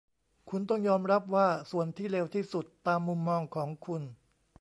[0.49, 4.01] คุณต้องยอมรับว่าส่วนที่เลวที่สุดตามมุมมองของคุณ